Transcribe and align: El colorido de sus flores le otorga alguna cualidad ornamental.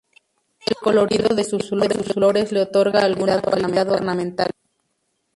El 0.65 0.73
colorido 0.77 1.35
de 1.35 1.43
sus 1.43 1.69
flores 1.69 2.51
le 2.51 2.61
otorga 2.61 3.01
alguna 3.05 3.39
cualidad 3.39 3.87
ornamental. 3.91 4.49